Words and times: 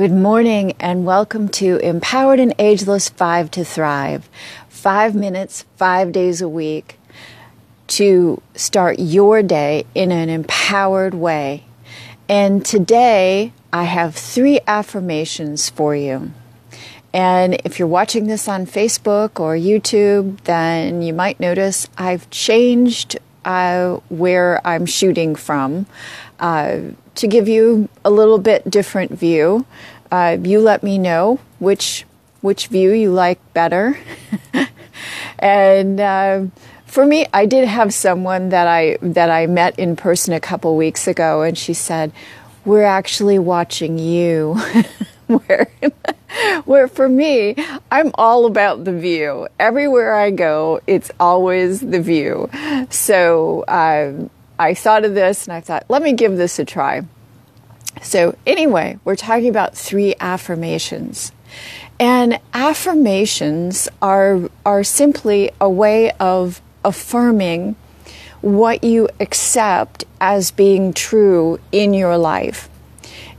Good 0.00 0.12
morning 0.12 0.72
and 0.80 1.04
welcome 1.04 1.50
to 1.60 1.76
Empowered 1.76 2.40
and 2.40 2.54
Ageless 2.58 3.10
5 3.10 3.50
to 3.50 3.66
Thrive. 3.66 4.30
Five 4.70 5.14
minutes, 5.14 5.66
five 5.76 6.10
days 6.10 6.40
a 6.40 6.48
week 6.48 6.98
to 7.88 8.40
start 8.54 8.98
your 8.98 9.42
day 9.42 9.84
in 9.94 10.10
an 10.10 10.30
empowered 10.30 11.12
way. 11.12 11.64
And 12.30 12.64
today 12.64 13.52
I 13.74 13.84
have 13.84 14.14
three 14.14 14.58
affirmations 14.66 15.68
for 15.68 15.94
you. 15.94 16.30
And 17.12 17.60
if 17.66 17.78
you're 17.78 17.86
watching 17.86 18.26
this 18.26 18.48
on 18.48 18.64
Facebook 18.64 19.38
or 19.38 19.54
YouTube, 19.54 20.40
then 20.44 21.02
you 21.02 21.12
might 21.12 21.38
notice 21.38 21.86
I've 21.98 22.30
changed 22.30 23.18
uh, 23.44 23.96
where 24.08 24.66
I'm 24.66 24.86
shooting 24.86 25.34
from 25.34 25.84
uh, 26.38 26.78
to 27.20 27.26
give 27.26 27.48
you 27.48 27.88
a 28.04 28.10
little 28.10 28.38
bit 28.38 28.68
different 28.68 29.12
view. 29.12 29.66
Uh, 30.10 30.38
you 30.42 30.58
let 30.60 30.82
me 30.82 30.98
know 30.98 31.38
which 31.58 32.04
which 32.40 32.68
view 32.68 32.92
you 32.92 33.10
like 33.12 33.38
better. 33.52 33.98
and 35.38 36.00
uh, 36.00 36.46
for 36.86 37.04
me, 37.04 37.26
I 37.34 37.44
did 37.44 37.68
have 37.68 37.92
someone 37.92 38.48
that 38.48 38.66
I 38.66 38.96
that 39.02 39.30
I 39.30 39.46
met 39.46 39.78
in 39.78 39.96
person 39.96 40.32
a 40.32 40.40
couple 40.40 40.74
weeks 40.76 41.06
ago, 41.06 41.42
and 41.42 41.56
she 41.56 41.74
said, 41.74 42.10
"We're 42.64 42.84
actually 42.84 43.38
watching 43.38 43.98
you." 43.98 44.58
where 45.30 45.70
where 46.64 46.88
for 46.88 47.08
me 47.08 47.54
i'm 47.92 48.10
all 48.14 48.46
about 48.46 48.84
the 48.84 48.92
view 48.92 49.46
everywhere 49.60 50.14
i 50.16 50.28
go 50.28 50.80
it's 50.88 51.08
always 51.20 51.80
the 51.80 52.00
view 52.00 52.50
so 52.90 53.64
um, 53.68 54.28
i 54.60 54.74
thought 54.74 55.04
of 55.04 55.14
this 55.14 55.46
and 55.46 55.54
i 55.54 55.60
thought 55.60 55.84
let 55.88 56.02
me 56.02 56.12
give 56.12 56.36
this 56.36 56.58
a 56.58 56.64
try. 56.64 57.02
So 58.02 58.36
anyway 58.46 58.98
we're 59.04 59.16
talking 59.16 59.48
about 59.48 59.76
three 59.76 60.14
affirmations. 60.20 61.32
And 61.98 62.38
affirmations 62.54 63.88
are 64.00 64.48
are 64.64 64.84
simply 64.84 65.50
a 65.60 65.68
way 65.68 66.12
of 66.12 66.62
affirming 66.84 67.76
what 68.40 68.82
you 68.82 69.08
accept 69.20 70.04
as 70.20 70.50
being 70.50 70.92
true 70.92 71.58
in 71.72 71.92
your 71.92 72.16
life. 72.16 72.68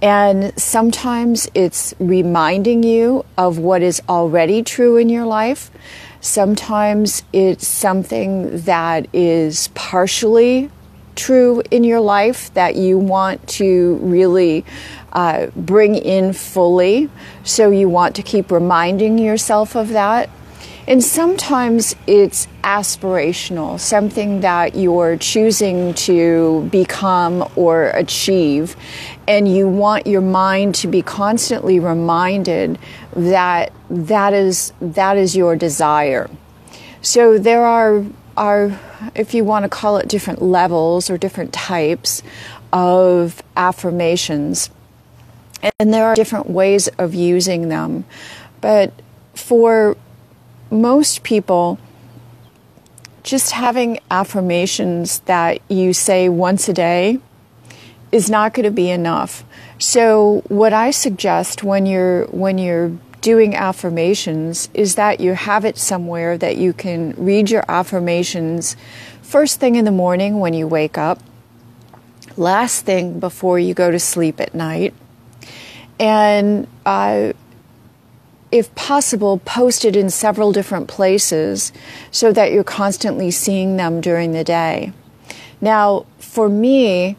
And 0.00 0.58
sometimes 0.58 1.48
it's 1.54 1.94
reminding 1.98 2.82
you 2.82 3.24
of 3.36 3.58
what 3.58 3.82
is 3.82 4.00
already 4.08 4.62
true 4.62 4.96
in 4.96 5.08
your 5.08 5.26
life. 5.26 5.70
Sometimes 6.20 7.22
it's 7.32 7.66
something 7.66 8.60
that 8.62 9.06
is 9.12 9.68
partially 9.74 10.70
true 11.16 11.62
in 11.70 11.82
your 11.82 12.00
life 12.00 12.52
that 12.54 12.76
you 12.76 12.98
want 12.98 13.46
to 13.48 13.96
really 13.96 14.64
uh, 15.12 15.46
bring 15.56 15.94
in 15.94 16.32
fully. 16.32 17.10
So 17.42 17.70
you 17.70 17.88
want 17.88 18.14
to 18.16 18.22
keep 18.22 18.50
reminding 18.50 19.18
yourself 19.18 19.74
of 19.74 19.88
that. 19.88 20.30
And 20.88 21.02
sometimes 21.02 21.96
it's 22.06 22.46
aspirational, 22.62 23.80
something 23.80 24.42
that 24.42 24.76
you're 24.76 25.16
choosing 25.16 25.94
to 25.94 26.68
become 26.70 27.50
or 27.56 27.86
achieve. 27.88 28.76
And 29.26 29.52
you 29.52 29.68
want 29.68 30.06
your 30.06 30.20
mind 30.20 30.76
to 30.76 30.86
be 30.86 31.02
constantly 31.02 31.80
reminded 31.80 32.78
that 33.16 33.72
that 33.90 34.32
is, 34.32 34.72
that 34.80 35.16
is 35.16 35.34
your 35.34 35.56
desire. 35.56 36.30
So 37.02 37.36
there 37.36 37.64
are, 37.64 38.04
are, 38.36 38.78
if 39.14 39.34
you 39.34 39.44
want 39.44 39.64
to 39.64 39.68
call 39.68 39.96
it 39.96 40.08
different 40.08 40.42
levels 40.42 41.10
or 41.10 41.18
different 41.18 41.52
types 41.52 42.22
of 42.72 43.42
affirmations. 43.56 44.70
And 45.78 45.92
there 45.92 46.06
are 46.06 46.14
different 46.14 46.50
ways 46.50 46.88
of 46.98 47.14
using 47.14 47.68
them. 47.68 48.04
But 48.60 48.92
for 49.34 49.96
most 50.70 51.22
people, 51.22 51.78
just 53.22 53.52
having 53.52 53.98
affirmations 54.10 55.20
that 55.20 55.60
you 55.68 55.92
say 55.92 56.28
once 56.28 56.68
a 56.68 56.72
day 56.72 57.18
is 58.12 58.30
not 58.30 58.54
going 58.54 58.64
to 58.64 58.70
be 58.70 58.90
enough. 58.90 59.44
So 59.78 60.42
what 60.48 60.72
I 60.72 60.90
suggest 60.90 61.62
when 61.62 61.86
you're 61.86 62.26
when 62.26 62.56
you're 62.58 62.96
doing 63.26 63.56
affirmations 63.56 64.68
is 64.72 64.94
that 64.94 65.18
you 65.18 65.32
have 65.32 65.64
it 65.64 65.76
somewhere 65.76 66.38
that 66.38 66.56
you 66.56 66.72
can 66.72 67.12
read 67.18 67.50
your 67.50 67.64
affirmations 67.68 68.76
first 69.20 69.58
thing 69.58 69.74
in 69.74 69.84
the 69.84 69.90
morning 69.90 70.38
when 70.38 70.54
you 70.54 70.64
wake 70.64 70.96
up, 70.96 71.18
last 72.36 72.84
thing 72.84 73.18
before 73.18 73.58
you 73.58 73.74
go 73.74 73.90
to 73.90 73.98
sleep 73.98 74.40
at 74.40 74.54
night, 74.54 74.94
and 75.98 76.68
uh, 76.86 77.32
if 78.52 78.72
possible, 78.76 79.38
posted 79.38 79.96
in 79.96 80.08
several 80.08 80.52
different 80.52 80.86
places 80.86 81.72
so 82.12 82.32
that 82.32 82.52
you're 82.52 82.62
constantly 82.62 83.32
seeing 83.32 83.76
them 83.76 84.00
during 84.00 84.30
the 84.30 84.44
day. 84.44 84.92
Now, 85.60 86.06
for 86.20 86.48
me, 86.48 87.16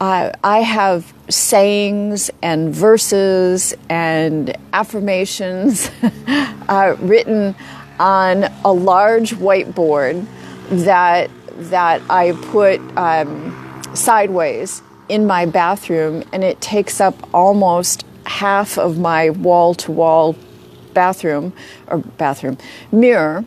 I 0.00 0.60
have 0.60 1.12
sayings 1.28 2.30
and 2.42 2.74
verses 2.74 3.74
and 3.88 4.56
affirmations 4.72 5.90
uh, 6.68 6.96
written 7.00 7.54
on 7.98 8.44
a 8.64 8.72
large 8.72 9.32
whiteboard 9.36 10.26
that 10.68 11.30
that 11.56 12.02
I 12.10 12.32
put 12.32 12.80
um, 12.96 13.82
sideways 13.94 14.82
in 15.08 15.26
my 15.26 15.46
bathroom, 15.46 16.24
and 16.32 16.42
it 16.42 16.60
takes 16.60 17.00
up 17.00 17.14
almost 17.32 18.04
half 18.26 18.78
of 18.78 18.98
my 18.98 19.30
wall 19.30 19.74
to 19.74 19.92
wall 19.92 20.36
bathroom 20.94 21.52
or 21.88 21.98
bathroom 21.98 22.56
mirror 22.90 23.44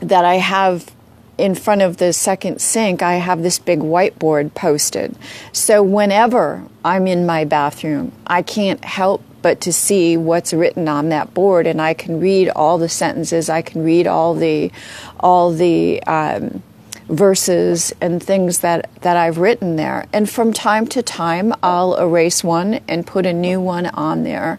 that 0.00 0.24
I 0.24 0.36
have 0.36 0.95
in 1.38 1.54
front 1.54 1.82
of 1.82 1.98
the 1.98 2.12
second 2.12 2.60
sink, 2.60 3.02
I 3.02 3.14
have 3.14 3.42
this 3.42 3.58
big 3.58 3.80
whiteboard 3.80 4.54
posted. 4.54 5.16
So 5.52 5.82
whenever 5.82 6.64
I'm 6.84 7.06
in 7.06 7.26
my 7.26 7.44
bathroom, 7.44 8.12
I 8.26 8.42
can't 8.42 8.84
help 8.84 9.22
but 9.42 9.60
to 9.60 9.72
see 9.72 10.16
what's 10.16 10.52
written 10.52 10.88
on 10.88 11.10
that 11.10 11.32
board, 11.32 11.66
and 11.66 11.80
I 11.80 11.94
can 11.94 12.18
read 12.18 12.48
all 12.48 12.78
the 12.78 12.88
sentences. 12.88 13.48
I 13.48 13.62
can 13.62 13.84
read 13.84 14.06
all 14.06 14.34
the 14.34 14.72
all 15.20 15.52
the 15.52 16.02
um, 16.04 16.62
verses 17.08 17.94
and 18.00 18.20
things 18.20 18.60
that 18.60 18.90
that 19.02 19.16
I've 19.16 19.38
written 19.38 19.76
there. 19.76 20.06
And 20.12 20.28
from 20.28 20.52
time 20.52 20.86
to 20.88 21.02
time, 21.02 21.52
I'll 21.62 21.94
erase 21.94 22.42
one 22.42 22.80
and 22.88 23.06
put 23.06 23.24
a 23.24 23.32
new 23.32 23.60
one 23.60 23.86
on 23.86 24.24
there 24.24 24.58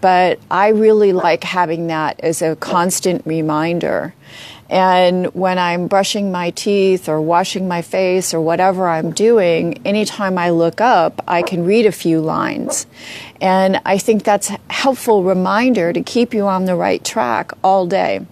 but 0.00 0.40
I 0.50 0.68
really 0.68 1.12
like 1.12 1.44
having 1.44 1.86
that 1.86 2.18
as 2.20 2.42
a 2.42 2.56
constant 2.56 3.24
reminder. 3.24 4.14
And 4.70 5.26
when 5.34 5.58
I'm 5.58 5.88
brushing 5.88 6.32
my 6.32 6.50
teeth 6.50 7.08
or 7.08 7.20
washing 7.20 7.68
my 7.68 7.82
face 7.82 8.32
or 8.32 8.40
whatever 8.40 8.88
I'm 8.88 9.12
doing, 9.12 9.80
anytime 9.86 10.38
I 10.38 10.50
look 10.50 10.80
up, 10.80 11.22
I 11.28 11.42
can 11.42 11.64
read 11.64 11.86
a 11.86 11.92
few 11.92 12.20
lines. 12.20 12.86
And 13.40 13.80
I 13.84 13.98
think 13.98 14.24
that's 14.24 14.50
a 14.50 14.58
helpful 14.70 15.22
reminder 15.22 15.92
to 15.92 16.02
keep 16.02 16.32
you 16.32 16.46
on 16.46 16.64
the 16.64 16.76
right 16.76 17.04
track 17.04 17.52
all 17.62 17.86
day. 17.86 18.26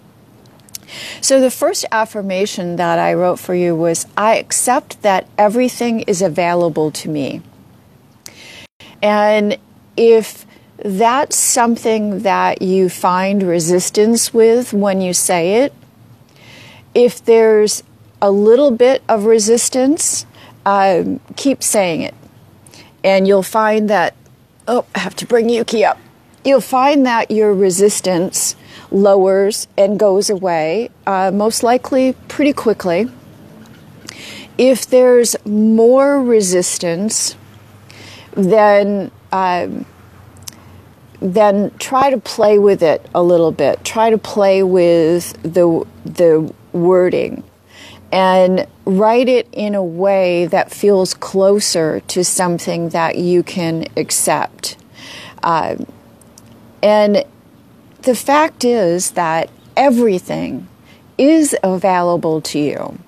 So, 1.22 1.40
the 1.40 1.50
first 1.50 1.86
affirmation 1.90 2.76
that 2.76 2.98
I 2.98 3.14
wrote 3.14 3.38
for 3.38 3.54
you 3.54 3.74
was 3.74 4.06
I 4.16 4.36
accept 4.36 5.00
that 5.02 5.26
everything 5.38 6.00
is 6.00 6.20
available 6.20 6.90
to 6.90 7.08
me. 7.08 7.40
And 9.02 9.56
if 9.96 10.44
that's 10.84 11.36
something 11.36 12.20
that 12.20 12.60
you 12.60 12.88
find 12.88 13.42
resistance 13.42 14.34
with 14.34 14.72
when 14.72 15.00
you 15.00 15.12
say 15.12 15.62
it. 15.62 15.72
If 16.94 17.24
there's 17.24 17.82
a 18.20 18.30
little 18.30 18.70
bit 18.70 19.02
of 19.08 19.24
resistance, 19.24 20.26
uh, 20.64 21.04
keep 21.36 21.62
saying 21.62 22.02
it. 22.02 22.14
And 23.02 23.26
you'll 23.26 23.42
find 23.42 23.90
that, 23.90 24.14
oh, 24.68 24.84
I 24.94 25.00
have 25.00 25.16
to 25.16 25.26
bring 25.26 25.48
Yuki 25.48 25.84
up. 25.84 25.98
You'll 26.44 26.60
find 26.60 27.06
that 27.06 27.30
your 27.30 27.54
resistance 27.54 28.56
lowers 28.90 29.66
and 29.76 29.98
goes 29.98 30.28
away, 30.28 30.90
uh, 31.06 31.30
most 31.32 31.62
likely 31.62 32.14
pretty 32.28 32.52
quickly. 32.52 33.08
If 34.58 34.86
there's 34.86 35.34
more 35.46 36.22
resistance, 36.22 37.36
then 38.32 39.10
um, 39.32 39.86
then 41.20 41.70
try 41.78 42.10
to 42.10 42.18
play 42.18 42.58
with 42.58 42.82
it 42.82 43.06
a 43.14 43.22
little 43.22 43.52
bit. 43.52 43.84
Try 43.84 44.10
to 44.10 44.18
play 44.18 44.62
with 44.62 45.40
the 45.42 45.86
the 46.04 46.52
wording 46.72 47.44
and 48.12 48.66
write 48.84 49.28
it 49.28 49.48
in 49.52 49.74
a 49.74 49.82
way 49.82 50.46
that 50.46 50.70
feels 50.70 51.14
closer 51.14 52.00
to 52.00 52.22
something 52.22 52.90
that 52.90 53.16
you 53.16 53.42
can 53.42 53.86
accept. 53.96 54.76
Uh, 55.42 55.76
and 56.82 57.24
the 58.02 58.14
fact 58.14 58.64
is 58.64 59.12
that 59.12 59.48
everything 59.76 60.68
is 61.16 61.56
available 61.62 62.40
to 62.40 62.58
you. 62.58 62.98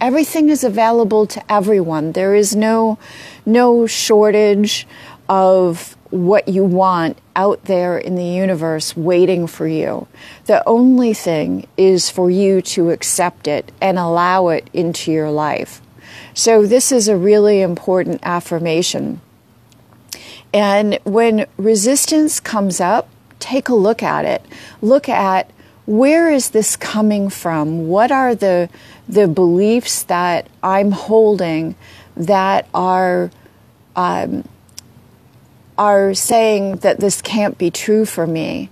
Everything 0.00 0.48
is 0.48 0.62
available 0.62 1.26
to 1.26 1.52
everyone. 1.52 2.12
There 2.12 2.34
is 2.34 2.54
no 2.54 2.98
no 3.44 3.86
shortage 3.86 4.86
of 5.28 5.96
what 6.10 6.48
you 6.48 6.64
want 6.64 7.18
out 7.36 7.64
there 7.64 7.98
in 7.98 8.14
the 8.14 8.24
universe 8.24 8.96
waiting 8.96 9.46
for 9.46 9.66
you. 9.66 10.06
The 10.46 10.66
only 10.66 11.12
thing 11.14 11.66
is 11.76 12.10
for 12.10 12.30
you 12.30 12.62
to 12.62 12.90
accept 12.90 13.46
it 13.46 13.70
and 13.80 13.98
allow 13.98 14.48
it 14.48 14.68
into 14.72 15.12
your 15.12 15.30
life. 15.30 15.82
So, 16.32 16.64
this 16.64 16.90
is 16.92 17.08
a 17.08 17.16
really 17.16 17.60
important 17.60 18.20
affirmation. 18.22 19.20
And 20.54 20.98
when 21.04 21.46
resistance 21.58 22.40
comes 22.40 22.80
up, 22.80 23.08
take 23.38 23.68
a 23.68 23.74
look 23.74 24.02
at 24.02 24.24
it. 24.24 24.44
Look 24.80 25.08
at 25.08 25.50
where 25.88 26.30
is 26.30 26.50
this 26.50 26.76
coming 26.76 27.30
from? 27.30 27.88
What 27.88 28.12
are 28.12 28.34
the, 28.34 28.68
the 29.08 29.26
beliefs 29.26 30.02
that 30.02 30.46
I'm 30.62 30.92
holding 30.92 31.76
that 32.14 32.68
are 32.74 33.30
um, 33.96 34.44
are 35.78 36.12
saying 36.12 36.76
that 36.78 37.00
this 37.00 37.22
can't 37.22 37.56
be 37.56 37.70
true 37.70 38.04
for 38.04 38.26
me. 38.26 38.68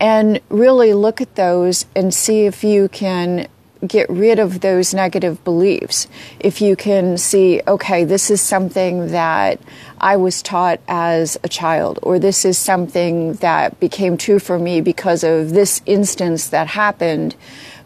And 0.00 0.40
really 0.48 0.94
look 0.94 1.20
at 1.20 1.34
those 1.34 1.84
and 1.94 2.14
see 2.14 2.46
if 2.46 2.64
you 2.64 2.88
can 2.88 3.46
get 3.86 4.08
rid 4.10 4.38
of 4.38 4.60
those 4.60 4.94
negative 4.94 5.42
beliefs. 5.44 6.06
If 6.40 6.60
you 6.60 6.76
can 6.76 7.18
see, 7.18 7.60
okay, 7.66 8.04
this 8.04 8.30
is 8.30 8.40
something 8.40 9.08
that 9.08 9.60
I 10.00 10.16
was 10.16 10.42
taught 10.42 10.80
as 10.88 11.38
a 11.44 11.48
child, 11.48 11.98
or 12.02 12.18
this 12.18 12.44
is 12.44 12.58
something 12.58 13.34
that 13.34 13.78
became 13.80 14.16
true 14.16 14.38
for 14.38 14.58
me 14.58 14.80
because 14.80 15.24
of 15.24 15.50
this 15.50 15.80
instance 15.86 16.48
that 16.48 16.68
happened 16.68 17.36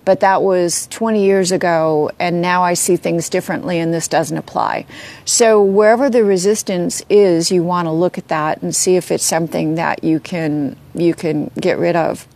but 0.09 0.21
that 0.21 0.41
was 0.41 0.87
20 0.87 1.23
years 1.23 1.53
ago, 1.53 2.11
and 2.19 2.41
now 2.41 2.63
I 2.63 2.73
see 2.73 2.97
things 2.97 3.29
differently, 3.29 3.79
and 3.79 3.93
this 3.93 4.09
doesn't 4.09 4.39
apply. 4.39 4.87
So, 5.27 5.63
wherever 5.63 6.09
the 6.09 6.25
resistance 6.25 7.03
is, 7.11 7.51
you 7.51 7.63
want 7.63 7.89
to 7.89 7.93
look 7.93 8.17
at 8.17 8.29
that 8.29 8.63
and 8.63 8.75
see 8.75 8.97
if 8.97 9.11
it's 9.11 9.23
something 9.23 9.75
that 9.75 10.03
you 10.03 10.19
can, 10.19 10.79
you 10.95 11.13
can 11.13 11.51
get 11.61 11.79
rid 11.79 11.95
of. 11.95 12.27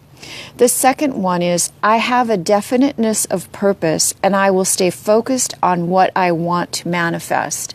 The 0.56 0.68
second 0.68 1.20
one 1.20 1.42
is 1.42 1.72
I 1.82 1.96
have 1.96 2.30
a 2.30 2.36
definiteness 2.36 3.24
of 3.26 3.50
purpose, 3.52 4.14
and 4.22 4.36
I 4.36 4.50
will 4.50 4.64
stay 4.64 4.90
focused 4.90 5.54
on 5.62 5.88
what 5.88 6.10
I 6.16 6.32
want 6.32 6.72
to 6.72 6.88
manifest. 6.88 7.74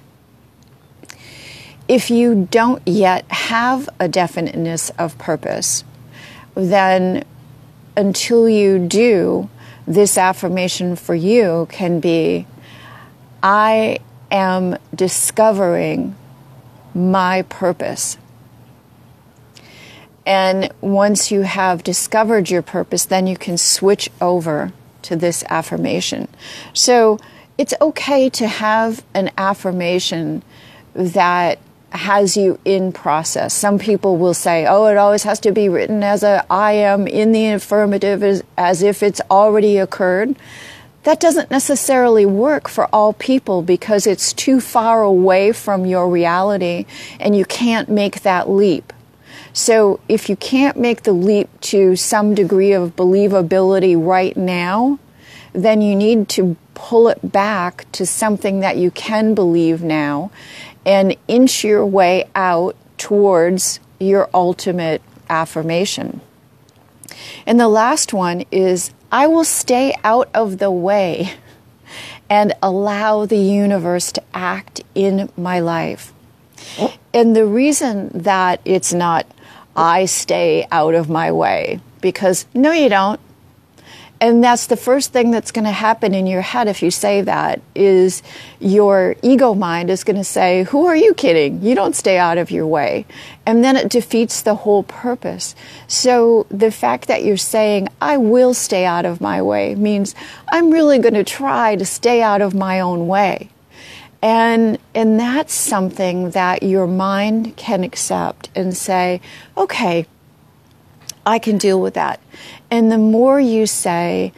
If 1.87 2.09
you 2.09 2.47
don't 2.51 2.85
yet 2.85 3.29
have 3.31 3.89
a 3.99 4.07
definiteness 4.07 4.89
of 4.97 5.17
purpose, 5.17 5.83
then 6.53 7.23
until 7.95 8.49
you 8.49 8.79
do, 8.79 9.49
this 9.87 10.17
affirmation 10.17 10.97
for 10.97 11.15
you 11.15 11.67
can 11.71 11.99
be 12.01 12.45
I 13.41 13.99
am 14.29 14.77
discovering 14.93 16.15
my 16.93 17.43
purpose. 17.43 18.17
And 20.27 20.69
once 20.81 21.31
you 21.31 21.43
have 21.43 21.83
discovered 21.83 22.49
your 22.49 22.61
purpose, 22.61 23.05
then 23.05 23.27
you 23.27 23.37
can 23.37 23.57
switch 23.57 24.09
over 24.19 24.73
to 25.03 25.15
this 25.15 25.41
affirmation. 25.45 26.27
So 26.73 27.17
it's 27.57 27.73
okay 27.79 28.29
to 28.31 28.45
have 28.45 29.05
an 29.13 29.31
affirmation 29.37 30.43
that 30.93 31.59
has 31.91 32.35
you 32.35 32.59
in 32.65 32.91
process. 32.91 33.53
Some 33.53 33.79
people 33.79 34.17
will 34.17 34.33
say, 34.33 34.65
oh, 34.67 34.87
it 34.87 34.97
always 34.97 35.23
has 35.23 35.39
to 35.39 35.53
be 35.53 35.69
written 35.69 36.03
as 36.03 36.23
a 36.23 36.45
I 36.49 36.73
am 36.73 37.07
in 37.07 37.31
the 37.31 37.47
affirmative 37.51 38.21
as, 38.21 38.43
as 38.57 38.83
if 38.83 39.01
it's 39.01 39.21
already 39.31 39.77
occurred. 39.77 40.35
That 41.03 41.21
doesn't 41.21 41.49
necessarily 41.49 42.25
work 42.25 42.67
for 42.67 42.89
all 42.91 43.13
people 43.13 43.61
because 43.61 44.05
it's 44.05 44.33
too 44.33 44.59
far 44.59 45.03
away 45.03 45.53
from 45.53 45.85
your 45.85 46.09
reality 46.09 46.85
and 47.17 47.33
you 47.33 47.45
can't 47.45 47.87
make 47.87 48.23
that 48.23 48.49
leap. 48.49 48.91
So 49.53 49.99
if 50.07 50.29
you 50.29 50.35
can't 50.35 50.77
make 50.77 51.03
the 51.03 51.13
leap 51.13 51.49
to 51.61 51.95
some 51.95 52.35
degree 52.35 52.73
of 52.73 52.95
believability 52.95 53.95
right 53.99 54.35
now, 54.37 54.99
then 55.53 55.81
you 55.81 55.95
need 55.95 56.29
to 56.29 56.55
pull 56.73 57.07
it 57.07 57.31
back 57.31 57.91
to 57.93 58.05
something 58.05 58.59
that 58.59 58.77
you 58.77 58.91
can 58.91 59.33
believe 59.33 59.81
now 59.81 60.31
and 60.85 61.15
inch 61.27 61.63
your 61.63 61.85
way 61.85 62.29
out 62.35 62.75
towards 62.97 63.79
your 63.99 64.29
ultimate 64.33 65.01
affirmation. 65.29 66.21
And 67.45 67.59
the 67.59 67.67
last 67.67 68.13
one 68.13 68.45
is 68.51 68.91
I 69.11 69.27
will 69.27 69.43
stay 69.43 69.95
out 70.03 70.29
of 70.33 70.59
the 70.59 70.71
way 70.71 71.33
and 72.29 72.53
allow 72.61 73.25
the 73.25 73.37
universe 73.37 74.11
to 74.13 74.23
act 74.33 74.81
in 74.93 75.29
my 75.37 75.59
life. 75.59 76.13
Oh. 76.77 76.96
And 77.17 77.35
the 77.35 77.47
reason 77.47 78.11
that 78.13 78.61
it's 78.63 78.93
not 78.93 79.25
I 79.75 80.05
stay 80.05 80.67
out 80.71 80.93
of 80.93 81.09
my 81.09 81.31
way, 81.31 81.79
because 81.99 82.45
no, 82.53 82.71
you 82.71 82.89
don't. 82.89 83.19
And 84.21 84.43
that's 84.43 84.67
the 84.67 84.77
first 84.77 85.13
thing 85.13 85.31
that's 85.31 85.51
going 85.51 85.65
to 85.65 85.71
happen 85.71 86.13
in 86.13 86.27
your 86.27 86.41
head 86.41 86.67
if 86.67 86.83
you 86.83 86.91
say 86.91 87.21
that 87.21 87.59
is 87.73 88.21
your 88.59 89.15
ego 89.23 89.55
mind 89.55 89.89
is 89.89 90.03
going 90.03 90.17
to 90.17 90.23
say, 90.23 90.61
"Who 90.65 90.85
are 90.85 90.95
you 90.95 91.15
kidding? 91.15 91.63
You 91.63 91.73
don't 91.73 91.95
stay 91.95 92.19
out 92.19 92.37
of 92.37 92.51
your 92.51 92.67
way." 92.67 93.07
And 93.47 93.63
then 93.63 93.75
it 93.77 93.89
defeats 93.89 94.43
the 94.43 94.53
whole 94.53 94.83
purpose. 94.83 95.55
So 95.87 96.45
the 96.51 96.69
fact 96.69 97.07
that 97.07 97.23
you're 97.23 97.35
saying, 97.35 97.89
"I 97.99 98.17
will 98.17 98.53
stay 98.53 98.85
out 98.85 99.05
of 99.05 99.21
my 99.21 99.41
way" 99.41 99.73
means 99.73 100.13
I'm 100.51 100.69
really 100.69 100.99
going 100.99 101.15
to 101.15 101.23
try 101.23 101.75
to 101.77 101.85
stay 101.85 102.21
out 102.21 102.41
of 102.41 102.53
my 102.53 102.79
own 102.79 103.07
way. 103.07 103.49
And 104.21 104.79
and 104.95 105.19
that's 105.19 105.53
something 105.53 106.31
that 106.31 106.63
your 106.63 106.87
mind 106.87 107.55
can 107.55 107.83
accept 107.83 108.49
and 108.55 108.75
say, 108.75 109.21
"Okay, 109.55 110.05
I 111.25 111.39
can 111.39 111.57
deal 111.57 111.79
with 111.79 111.93
that." 111.93 112.19
And 112.71 112.91
the 112.91 112.97
more 112.97 113.39
you 113.39 113.67
say, 113.67 114.33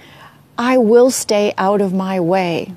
I 0.58 0.78
will 0.78 1.10
stay 1.10 1.54
out 1.58 1.80
of 1.80 1.94
my 1.94 2.20
way, 2.20 2.74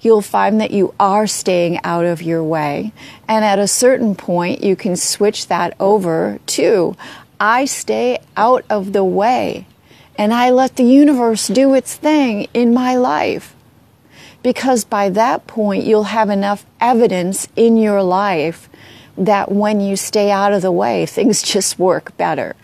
you'll 0.00 0.22
find 0.22 0.60
that 0.60 0.70
you 0.70 0.94
are 0.98 1.26
staying 1.26 1.78
out 1.84 2.06
of 2.06 2.22
your 2.22 2.42
way. 2.42 2.92
And 3.28 3.44
at 3.44 3.58
a 3.58 3.68
certain 3.68 4.14
point, 4.14 4.64
you 4.64 4.76
can 4.76 4.96
switch 4.96 5.46
that 5.48 5.74
over 5.78 6.38
to, 6.46 6.96
I 7.38 7.66
stay 7.66 8.18
out 8.36 8.64
of 8.70 8.92
the 8.92 9.04
way 9.04 9.66
and 10.16 10.32
I 10.32 10.50
let 10.50 10.76
the 10.76 10.84
universe 10.84 11.48
do 11.48 11.74
its 11.74 11.94
thing 11.94 12.46
in 12.54 12.72
my 12.72 12.96
life. 12.96 13.54
Because 14.42 14.84
by 14.84 15.08
that 15.10 15.46
point, 15.46 15.84
you'll 15.84 16.04
have 16.04 16.30
enough 16.30 16.66
evidence 16.80 17.48
in 17.54 17.76
your 17.76 18.02
life 18.02 18.68
that 19.16 19.52
when 19.52 19.80
you 19.80 19.96
stay 19.96 20.30
out 20.30 20.52
of 20.52 20.62
the 20.62 20.72
way, 20.72 21.06
things 21.18 21.42
just 21.42 21.78
work 21.78 22.16
better. 22.16 22.56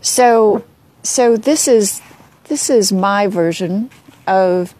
So, 0.00 0.64
so 1.02 1.36
this 1.36 1.68
is 1.68 2.00
this 2.44 2.70
is 2.70 2.92
my 2.92 3.26
version 3.26 3.90
of 4.26 4.74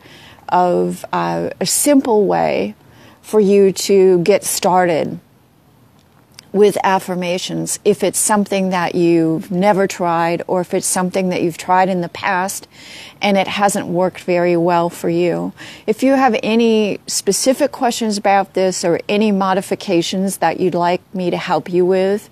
of 0.48 1.04
uh, 1.12 1.50
a 1.60 1.66
simple 1.66 2.26
way 2.26 2.74
for 3.22 3.40
you 3.40 3.72
to 3.72 4.20
get 4.20 4.44
started 4.44 5.18
with 6.56 6.78
affirmations 6.82 7.78
if 7.84 8.02
it's 8.02 8.18
something 8.18 8.70
that 8.70 8.94
you've 8.94 9.50
never 9.50 9.86
tried 9.86 10.42
or 10.46 10.62
if 10.62 10.72
it's 10.72 10.86
something 10.86 11.28
that 11.28 11.42
you've 11.42 11.58
tried 11.58 11.90
in 11.90 12.00
the 12.00 12.08
past 12.08 12.66
and 13.20 13.36
it 13.36 13.46
hasn't 13.46 13.86
worked 13.86 14.20
very 14.20 14.56
well 14.56 14.88
for 14.88 15.10
you. 15.10 15.52
If 15.86 16.02
you 16.02 16.12
have 16.12 16.34
any 16.42 16.98
specific 17.06 17.72
questions 17.72 18.16
about 18.16 18.54
this 18.54 18.86
or 18.86 19.00
any 19.06 19.32
modifications 19.32 20.38
that 20.38 20.58
you'd 20.58 20.74
like 20.74 21.02
me 21.14 21.28
to 21.30 21.36
help 21.36 21.70
you 21.70 21.84
with, 21.84 22.30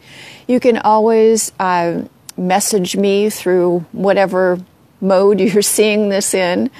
you 0.48 0.58
can 0.58 0.78
always 0.78 1.52
uh, 1.60 2.04
message 2.38 2.96
me 2.96 3.28
through 3.28 3.84
whatever 3.92 4.58
mode 5.02 5.38
you're 5.40 5.60
seeing 5.60 6.08
this 6.08 6.32
in 6.32 6.70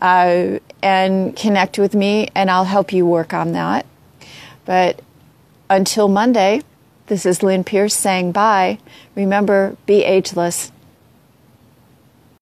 uh, 0.00 0.58
and 0.82 1.36
connect 1.36 1.78
with 1.78 1.94
me, 1.94 2.30
and 2.34 2.50
I'll 2.50 2.64
help 2.64 2.92
you 2.92 3.04
work 3.04 3.34
on 3.34 3.52
that. 3.52 3.84
But 4.64 5.02
until 5.68 6.08
Monday, 6.08 6.62
this 7.06 7.26
is 7.26 7.42
Lynn 7.42 7.64
Pierce 7.64 7.94
saying 7.94 8.32
bye. 8.32 8.78
Remember, 9.14 9.76
be 9.86 10.04
ageless. 10.04 10.72